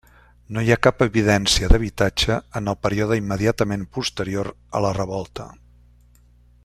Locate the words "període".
2.87-3.19